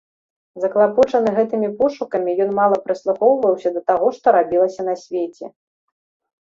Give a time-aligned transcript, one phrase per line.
[0.61, 5.45] Заклапочаны гэтымі пошукамі, ён мала прыслухоўваўся да таго, што рабілася на свеце.